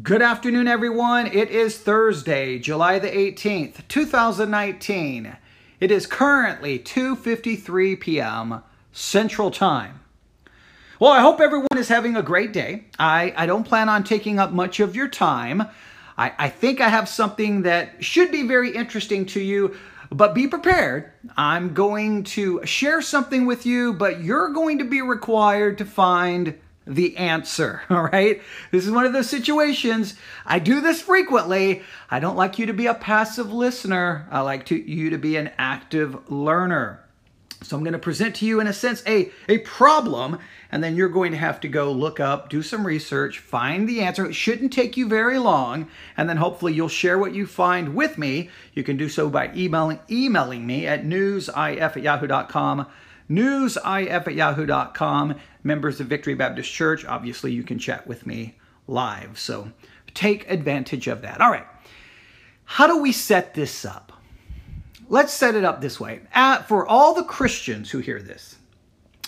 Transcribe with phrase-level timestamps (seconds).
[0.00, 1.26] Good afternoon, everyone.
[1.26, 5.36] It is Thursday, July the 18th, 2019.
[5.80, 8.62] It is currently 2.53 p.m.
[8.92, 10.00] Central Time.
[10.98, 12.84] Well, I hope everyone is having a great day.
[12.98, 15.64] I, I don't plan on taking up much of your time.
[16.16, 19.76] I, I think I have something that should be very interesting to you,
[20.10, 21.12] but be prepared.
[21.36, 26.58] I'm going to share something with you, but you're going to be required to find
[26.86, 27.82] the answer.
[27.90, 28.42] All right.
[28.70, 30.14] This is one of those situations.
[30.46, 31.82] I do this frequently.
[32.10, 34.26] I don't like you to be a passive listener.
[34.30, 37.02] I like to, you to be an active learner.
[37.62, 40.38] So I'm going to present to you, in a sense, a, a problem,
[40.70, 44.00] and then you're going to have to go look up, do some research, find the
[44.00, 44.26] answer.
[44.26, 48.18] It shouldn't take you very long, and then hopefully you'll share what you find with
[48.18, 48.50] me.
[48.74, 52.86] You can do so by emailing, emailing me at newsif at yahoo.com
[53.34, 55.36] newsif at yahoo.com.
[55.64, 59.38] Members of Victory Baptist Church, obviously you can chat with me live.
[59.38, 59.70] So
[60.14, 61.40] take advantage of that.
[61.40, 61.66] All right.
[62.64, 64.12] How do we set this up?
[65.08, 66.20] Let's set it up this way.
[66.66, 68.56] For all the Christians who hear this,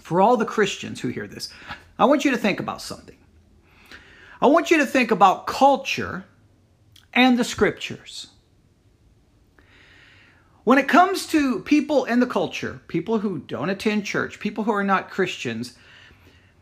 [0.00, 1.48] for all the Christians who hear this,
[1.98, 3.16] I want you to think about something.
[4.40, 6.24] I want you to think about culture
[7.12, 8.28] and the scriptures.
[10.66, 14.72] When it comes to people in the culture, people who don't attend church, people who
[14.72, 15.74] are not Christians,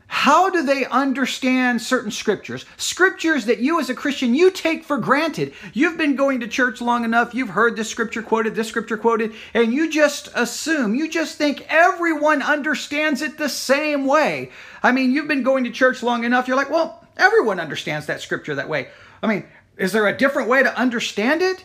[0.09, 2.67] how do they understand certain scriptures?
[2.77, 5.55] Scriptures that you as a Christian, you take for granted.
[5.73, 9.33] You've been going to church long enough, you've heard this scripture quoted, this scripture quoted,
[9.55, 14.51] and you just assume, you just think everyone understands it the same way.
[14.83, 18.21] I mean, you've been going to church long enough, you're like, well, everyone understands that
[18.21, 18.89] scripture that way.
[19.23, 19.47] I mean,
[19.79, 21.65] is there a different way to understand it?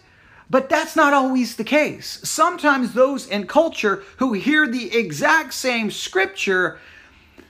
[0.50, 2.20] But that's not always the case.
[2.24, 6.80] Sometimes those in culture who hear the exact same scripture,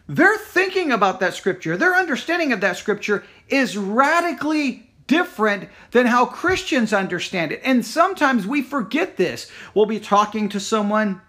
[0.08, 6.26] they're thinking about that scripture, their understanding of that scripture is radically different than how
[6.26, 7.62] Christians understand it.
[7.64, 9.50] And sometimes we forget this.
[9.74, 11.22] We'll be talking to someone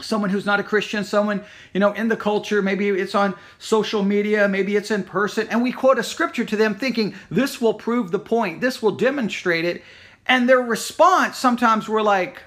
[0.00, 1.42] someone who's not a Christian, someone,
[1.74, 5.62] you know, in the culture, maybe it's on social media, maybe it's in person, and
[5.62, 9.64] we quote a scripture to them thinking this will prove the point, this will demonstrate
[9.64, 9.82] it.
[10.28, 12.42] And their response sometimes we're like,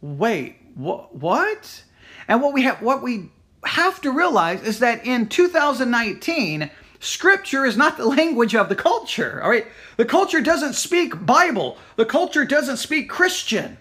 [0.00, 1.84] wait, wh- what?
[2.26, 3.30] And what we have what we
[3.64, 9.40] have to realize is that in 2019, scripture is not the language of the culture.
[9.42, 9.66] All right.
[9.98, 11.76] The culture doesn't speak Bible.
[11.96, 13.76] The culture doesn't speak Christian.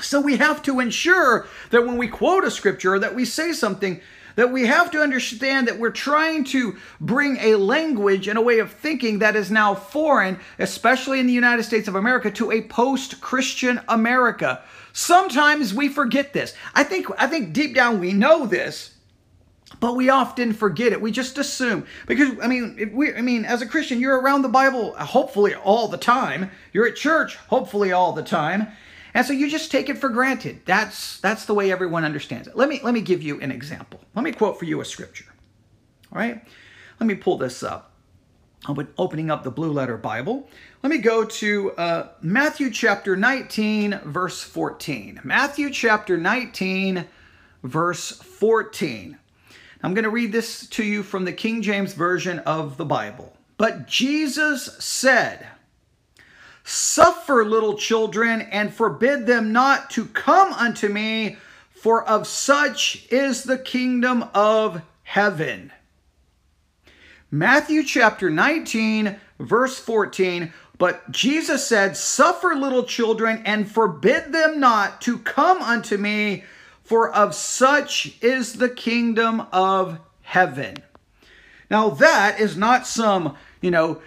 [0.00, 3.52] So we have to ensure that when we quote a scripture or that we say
[3.52, 4.00] something,
[4.36, 8.58] that we have to understand that we're trying to bring a language and a way
[8.58, 12.62] of thinking that is now foreign, especially in the United States of America, to a
[12.62, 14.62] post-Christian America.
[14.92, 16.54] Sometimes we forget this.
[16.74, 18.94] I think I think deep down we know this,
[19.80, 21.00] but we often forget it.
[21.00, 24.42] We just assume because I mean, if we I mean, as a Christian, you're around
[24.42, 26.50] the Bible hopefully all the time.
[26.72, 28.68] You're at church hopefully all the time.
[29.14, 30.62] And so you just take it for granted.
[30.64, 32.56] That's that's the way everyone understands it.
[32.56, 34.00] Let me let me give you an example.
[34.14, 35.32] Let me quote for you a scripture.
[36.12, 36.42] All right?
[37.00, 37.92] Let me pull this up.
[38.74, 40.48] Be opening up the Blue Letter Bible.
[40.82, 45.20] Let me go to uh, Matthew chapter 19, verse 14.
[45.24, 47.04] Matthew chapter 19,
[47.64, 49.18] verse 14.
[49.82, 53.36] I'm going to read this to you from the King James Version of the Bible.
[53.56, 55.44] But Jesus said,
[56.64, 61.36] Suffer little children and forbid them not to come unto me,
[61.74, 65.72] for of such is the kingdom of heaven.
[67.30, 70.52] Matthew chapter 19, verse 14.
[70.78, 76.44] But Jesus said, Suffer little children and forbid them not to come unto me,
[76.82, 80.76] for of such is the kingdom of heaven.
[81.70, 84.02] Now, that is not some, you know,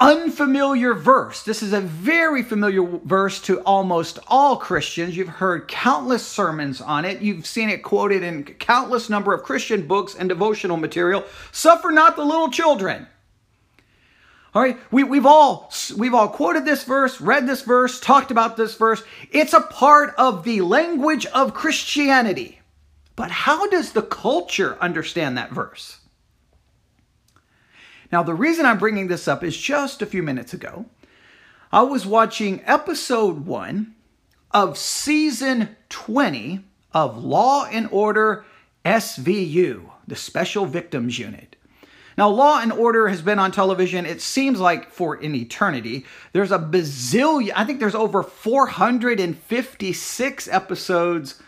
[0.00, 1.42] unfamiliar verse.
[1.42, 5.16] This is a very familiar verse to almost all Christians.
[5.16, 7.20] You've heard countless sermons on it.
[7.20, 11.24] You've seen it quoted in countless number of Christian books and devotional material.
[11.52, 13.06] Suffer not the little children.
[14.52, 18.56] All right, we, we've all we've all quoted this verse, read this verse, talked about
[18.56, 19.00] this verse.
[19.30, 22.60] It's a part of the language of Christianity.
[23.14, 25.99] But how does the culture understand that verse?
[28.12, 30.84] Now, the reason I'm bringing this up is just a few minutes ago,
[31.72, 33.94] I was watching episode one
[34.50, 38.44] of season 20 of Law and Order
[38.84, 41.54] SVU, the Special Victims Unit.
[42.18, 46.04] Now, Law and Order has been on television, it seems like for an eternity.
[46.32, 51.40] There's a bazillion, I think there's over 456 episodes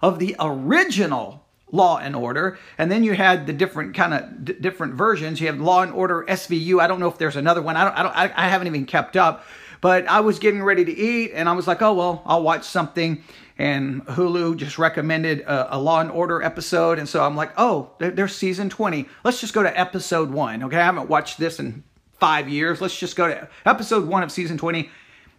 [0.00, 1.45] of the original
[1.76, 5.40] Law and Order, and then you had the different kind of d- different versions.
[5.40, 6.80] You have Law and Order SVU.
[6.80, 7.76] I don't know if there's another one.
[7.76, 7.96] I don't.
[7.98, 8.16] I don't.
[8.16, 9.44] I, I haven't even kept up.
[9.80, 12.64] But I was getting ready to eat, and I was like, oh well, I'll watch
[12.64, 13.22] something.
[13.58, 17.90] And Hulu just recommended a, a Law and Order episode, and so I'm like, oh,
[17.98, 19.06] there's season 20.
[19.24, 20.62] Let's just go to episode one.
[20.64, 21.84] Okay, I haven't watched this in
[22.18, 22.80] five years.
[22.80, 24.90] Let's just go to episode one of season 20,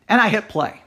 [0.07, 0.81] and I hit play.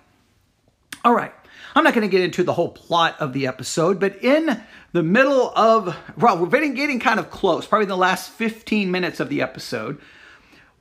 [1.05, 1.33] All right.
[1.75, 4.63] I'm not going to get into the whole plot of the episode, but in
[4.93, 9.21] the middle of, well, we're getting, getting kind of close, probably the last 15 minutes
[9.21, 10.01] of the episode.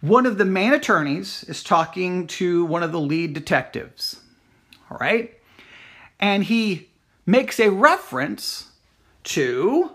[0.02, 4.22] One of the main attorneys is talking to one of the lead detectives.
[4.90, 5.38] All right.
[6.20, 6.90] And he
[7.26, 8.70] makes a reference
[9.26, 9.92] to,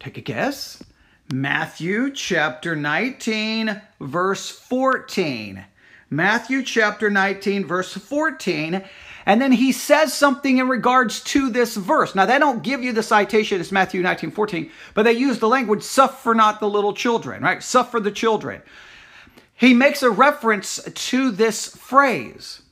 [0.00, 0.82] take a guess,
[1.30, 5.64] Matthew chapter 19, verse 14.
[6.08, 8.82] Matthew chapter 19, verse 14.
[9.28, 12.14] And then he says something in regards to this verse.
[12.14, 15.48] Now, they don't give you the citation, it's Matthew 19, 14, but they use the
[15.48, 17.62] language, suffer not the little children, right?
[17.62, 18.62] Suffer the children.
[19.54, 22.62] He makes a reference to this phrase.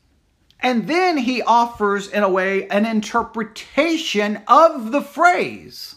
[0.61, 5.97] And then he offers, in a way, an interpretation of the phrase.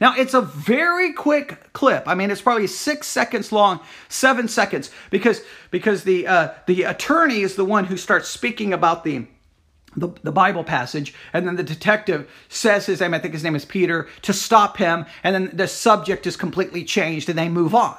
[0.00, 2.08] Now, it's a very quick clip.
[2.08, 7.42] I mean, it's probably six seconds long, seven seconds, because, because the, uh, the attorney
[7.42, 9.26] is the one who starts speaking about the
[9.96, 13.56] the, the Bible passage, and then the detective says his name, I think his name
[13.56, 17.74] is Peter, to stop him, and then the subject is completely changed and they move
[17.74, 17.96] on.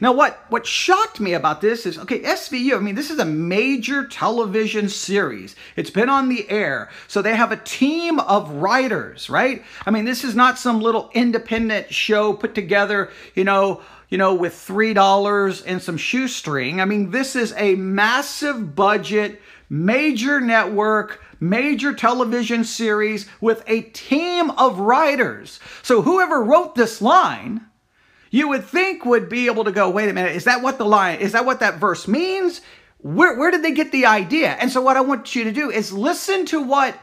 [0.00, 3.24] Now, what, what shocked me about this is okay, SVU, I mean, this is a
[3.24, 5.54] major television series.
[5.76, 6.90] It's been on the air.
[7.06, 9.62] So they have a team of writers, right?
[9.86, 14.34] I mean, this is not some little independent show put together, you know, you know,
[14.34, 16.80] with $3 and some shoestring.
[16.80, 24.50] I mean, this is a massive budget major network, major television series with a team
[24.50, 25.60] of writers.
[25.82, 27.66] So whoever wrote this line,
[28.30, 30.84] you would think would be able to go, wait a minute, is that what the
[30.84, 32.60] line, is that what that verse means?
[32.98, 34.52] Where, where did they get the idea?
[34.52, 36.98] And so what I want you to do is listen to what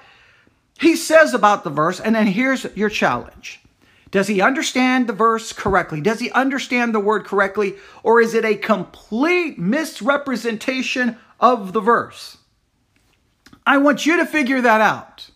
[0.80, 3.60] he says about the verse, and then here's your challenge.
[4.10, 6.02] Does he understand the verse correctly?
[6.02, 7.76] Does he understand the word correctly?
[8.04, 12.38] Or is it a complete misrepresentation of the verse?
[13.72, 15.30] I want you to figure that out.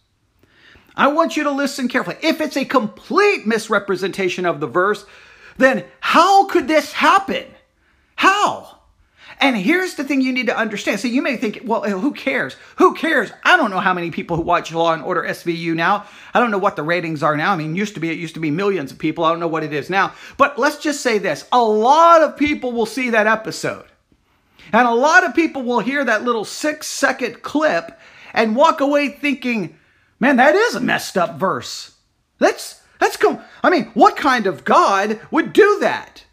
[0.93, 2.17] I want you to listen carefully.
[2.21, 5.05] If it's a complete misrepresentation of the verse,
[5.55, 7.45] then how could this happen?
[8.17, 8.79] How?
[9.39, 10.99] And here's the thing you need to understand.
[10.99, 12.57] So you may think, well, eh, who cares?
[12.75, 13.31] Who cares?
[13.45, 16.03] I don't know how many people who watch Law and Order SVU now.
[16.33, 17.53] I don't know what the ratings are now.
[17.53, 19.23] I mean, used to be it used to be millions of people.
[19.23, 20.13] I don't know what it is now.
[20.35, 21.47] But let's just say this.
[21.53, 23.85] A lot of people will see that episode.
[24.73, 27.97] And a lot of people will hear that little 6-second clip
[28.35, 29.77] and walk away thinking,
[30.19, 31.95] man, that is a messed up verse.
[32.37, 33.39] That's that's come.
[33.63, 36.25] I mean, what kind of God would do that?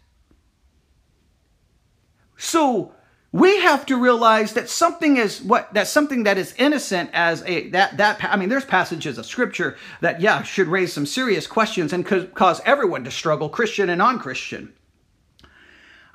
[2.37, 2.93] So
[3.31, 7.69] we have to realize that something is what that something that is innocent as a
[7.69, 11.93] that that I mean, there's passages of scripture that yeah should raise some serious questions
[11.93, 14.73] and could cause everyone to struggle, Christian and non-Christian.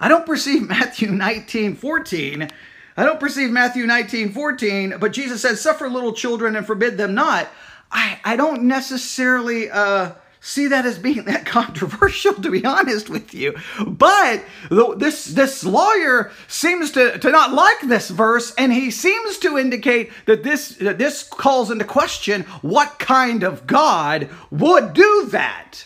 [0.00, 2.50] I don't perceive Matthew 19, 14
[2.99, 7.15] I don't perceive Matthew 19, 14, but Jesus says, suffer little children and forbid them
[7.15, 7.49] not.
[7.93, 13.33] I, I don't necessarily uh, see that as being that controversial, to be honest with
[13.33, 13.55] you.
[13.87, 19.38] But the, this, this lawyer seems to, to not like this verse, and he seems
[19.38, 25.28] to indicate that this, that this calls into question what kind of God would do
[25.31, 25.85] that.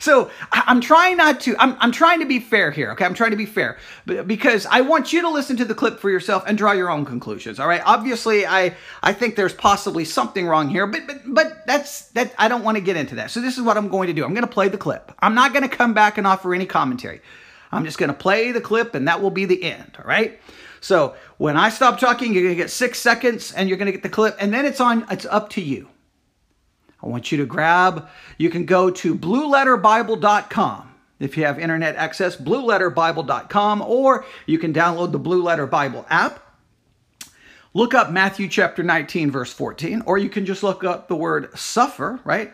[0.00, 3.04] So I'm trying not to, I'm, I'm trying to be fair here, okay?
[3.04, 3.76] I'm trying to be fair
[4.06, 7.04] because I want you to listen to the clip for yourself and draw your own
[7.04, 7.82] conclusions, all right?
[7.84, 12.48] Obviously, I, I think there's possibly something wrong here, but, but, but that's, that, I
[12.48, 13.30] don't want to get into that.
[13.30, 14.24] So this is what I'm going to do.
[14.24, 15.12] I'm going to play the clip.
[15.20, 17.20] I'm not going to come back and offer any commentary.
[17.70, 20.40] I'm just going to play the clip and that will be the end, all right?
[20.80, 23.92] So when I stop talking, you're going to get six seconds and you're going to
[23.92, 25.88] get the clip and then it's on, it's up to you.
[27.02, 30.94] I want you to grab, you can go to blueletterbible.com.
[31.18, 36.46] If you have internet access, blueletterbible.com, or you can download the Blue Letter Bible app.
[37.72, 41.56] Look up Matthew chapter 19, verse 14, or you can just look up the word
[41.56, 42.52] suffer, right?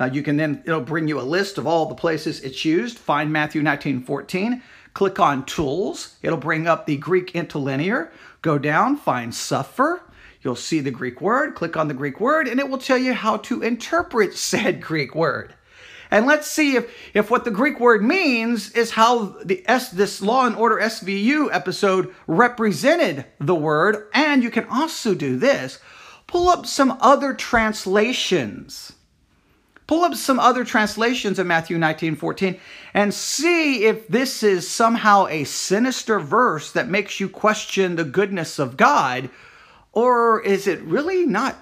[0.00, 2.98] Uh, you can then, it'll bring you a list of all the places it's used.
[2.98, 4.62] Find Matthew 19, 14.
[4.94, 6.16] Click on tools.
[6.22, 8.12] It'll bring up the Greek interlinear.
[8.42, 10.02] Go down, find suffer.
[10.48, 13.12] You'll see the Greek word, click on the Greek word, and it will tell you
[13.12, 15.54] how to interpret said Greek word.
[16.10, 20.22] And let's see if, if what the Greek word means is how the S, this
[20.22, 24.08] Law and Order SVU episode represented the word.
[24.14, 25.80] And you can also do this
[26.26, 28.94] pull up some other translations
[29.88, 32.60] Pull up some other translations of Matthew 19, 14
[32.92, 38.58] and see if this is somehow a sinister verse that makes you question the goodness
[38.58, 39.30] of God,
[39.98, 41.56] or is it really not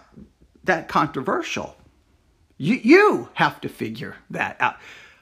[0.65, 1.75] that controversial?
[2.59, 4.77] You, you have to figure that out.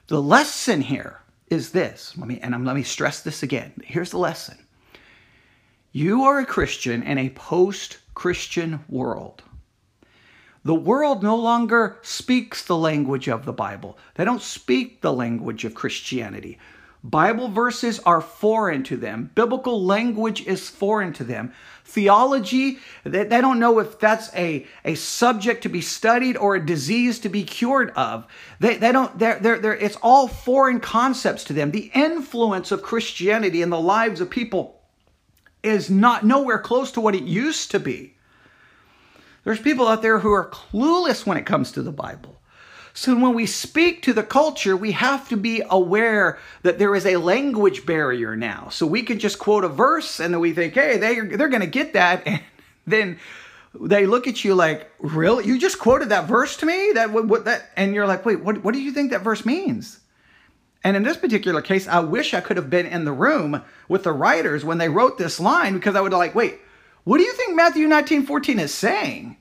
[0.08, 2.18] The lesson here is this.
[2.18, 3.72] Let me and I'm, let me stress this again.
[3.84, 4.58] Here's the lesson.
[5.92, 9.44] You are a Christian in a post-Christian world.
[10.64, 13.96] The world no longer speaks the language of the Bible.
[14.16, 16.58] They don't speak the language of Christianity.
[17.04, 19.30] Bible verses are foreign to them.
[19.34, 21.52] Biblical language is foreign to them.
[21.84, 26.64] Theology, they, they don't know if that's a, a subject to be studied or a
[26.64, 28.26] disease to be cured of.
[28.58, 31.72] They, they don't, they're, they're, they're, it's all foreign concepts to them.
[31.72, 34.80] The influence of Christianity in the lives of people
[35.62, 38.14] is not nowhere close to what it used to be.
[39.44, 42.40] There's people out there who are clueless when it comes to the Bible.
[42.96, 47.04] So when we speak to the culture, we have to be aware that there is
[47.04, 48.68] a language barrier now.
[48.70, 51.60] So we can just quote a verse and then we think, hey, they, they're going
[51.60, 52.26] to get that.
[52.86, 53.18] And then
[53.80, 55.46] they look at you like, really?
[55.46, 56.92] You just quoted that verse to me?
[56.92, 57.70] That what that?
[57.78, 60.00] And you're like, wait, what, what do you think that verse means?
[60.84, 64.02] And in this particular case, I wish I could have been in the room with
[64.02, 66.58] the writers when they wrote this line because I would have like, wait,
[67.04, 69.38] what do you think Matthew 19, 14 is saying?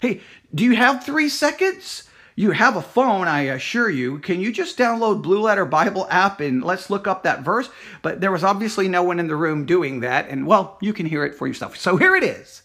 [0.00, 0.20] Hey,
[0.52, 2.05] do you have three seconds?
[2.38, 4.18] You have a phone, I assure you.
[4.18, 7.70] Can you just download Blue Letter Bible app and let's look up that verse?
[8.02, 10.28] But there was obviously no one in the room doing that.
[10.28, 11.78] And well, you can hear it for yourself.
[11.78, 12.62] So here it is.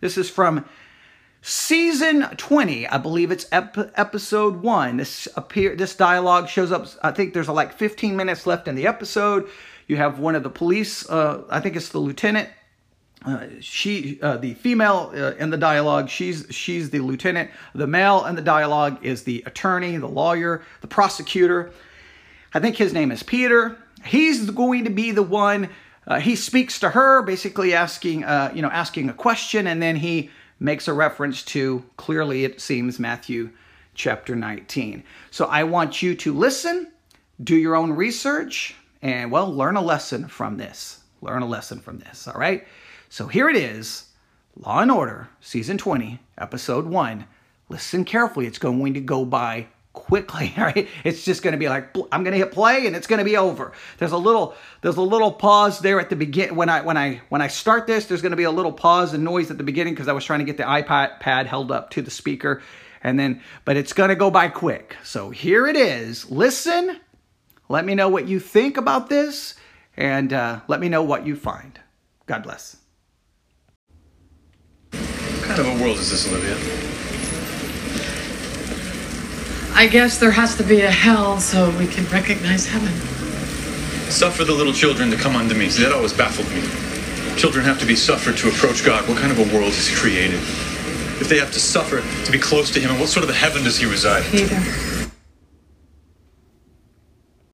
[0.00, 0.66] This is from
[1.46, 7.10] season 20 i believe it's ep episode 1 this appear this dialogue shows up i
[7.10, 9.46] think there's like 15 minutes left in the episode
[9.86, 12.48] you have one of the police uh, i think it's the lieutenant
[13.24, 17.50] uh, she, uh, the female uh, in the dialogue, she's she's the lieutenant.
[17.74, 21.72] The male in the dialogue is the attorney, the lawyer, the prosecutor.
[22.52, 23.78] I think his name is Peter.
[24.04, 25.70] He's going to be the one.
[26.06, 29.96] Uh, he speaks to her, basically asking, uh, you know, asking a question, and then
[29.96, 33.50] he makes a reference to clearly it seems Matthew
[33.94, 35.02] chapter 19.
[35.30, 36.92] So I want you to listen,
[37.42, 41.00] do your own research, and well, learn a lesson from this.
[41.22, 42.28] Learn a lesson from this.
[42.28, 42.66] All right.
[43.14, 44.06] So here it is
[44.56, 47.24] Law and Order, Season 20, Episode 1.
[47.68, 50.88] Listen carefully, it's going to go by quickly right?
[51.04, 53.24] It's just going to be like i'm going to hit play and it's going to
[53.24, 53.70] be over.
[53.98, 57.20] There's a little there's a little pause there at the begin when i when i
[57.28, 59.62] when i start this there's going to be a little pause and noise at the
[59.62, 62.62] beginning because i was trying to get the ipad pad held up to the speaker.
[63.00, 64.96] And then but it's going to go by quick.
[65.04, 66.28] So here it is.
[66.32, 66.98] Listen
[67.68, 69.54] let me know what you think about this
[69.96, 71.78] and uh, let me know what you find.
[72.26, 72.83] God bless
[75.56, 76.56] kind of a world is this, Olivia?
[79.76, 82.92] I guess there has to be a hell so we can recognize heaven.
[84.10, 85.68] Suffer the little children to come unto me.
[85.68, 86.62] See, that always baffled me.
[87.38, 89.08] Children have to be suffered to approach God.
[89.08, 90.40] What kind of a world has He created?
[91.20, 93.34] If they have to suffer to be close to Him, and what sort of a
[93.34, 94.24] heaven does He reside?
[94.24, 94.60] Peter.